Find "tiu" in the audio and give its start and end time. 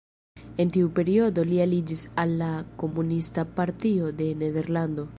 0.77-0.87